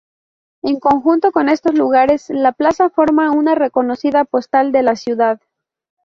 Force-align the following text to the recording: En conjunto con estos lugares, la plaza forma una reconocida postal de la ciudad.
En 0.63 0.79
conjunto 0.79 1.31
con 1.31 1.47
estos 1.47 1.75
lugares, 1.75 2.31
la 2.31 2.53
plaza 2.53 2.89
forma 2.89 3.29
una 3.29 3.53
reconocida 3.53 4.25
postal 4.25 4.71
de 4.71 4.81
la 4.81 4.95
ciudad. 4.95 5.39